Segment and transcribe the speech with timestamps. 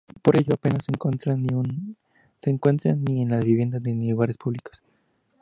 [0.23, 1.37] Por ello, apenas se encuentra
[2.95, 4.81] ni en las viviendas ni en lugares públicos.